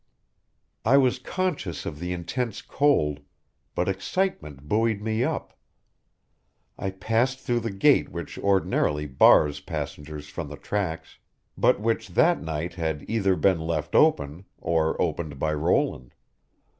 [0.83, 3.19] "I was conscious of the intense cold,
[3.75, 5.55] but excitement buoyed me up.
[6.75, 11.19] I passed through the gate which ordinarily bars passengers from the tracks,
[11.55, 16.15] but which that night had either been left open or opened by Roland.